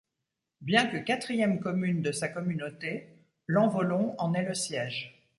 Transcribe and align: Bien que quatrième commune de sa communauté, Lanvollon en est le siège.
Bien 0.61 0.87
que 0.87 0.97
quatrième 0.97 1.59
commune 1.59 2.01
de 2.01 2.11
sa 2.11 2.27
communauté, 2.27 3.07
Lanvollon 3.45 4.15
en 4.17 4.33
est 4.33 4.41
le 4.41 4.55
siège. 4.55 5.27